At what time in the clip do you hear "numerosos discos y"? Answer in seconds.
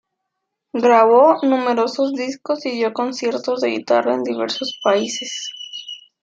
1.43-2.71